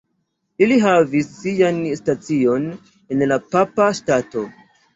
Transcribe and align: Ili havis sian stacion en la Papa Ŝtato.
Ili 0.67 0.77
havis 0.85 1.29
sian 1.41 1.77
stacion 2.01 2.67
en 3.17 3.25
la 3.31 3.41
Papa 3.55 3.91
Ŝtato. 4.03 4.47